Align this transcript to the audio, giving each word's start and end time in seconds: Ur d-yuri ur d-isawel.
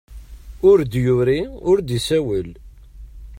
Ur 0.69 0.77
d-yuri 0.83 1.41
ur 1.69 1.77
d-isawel. 1.81 2.49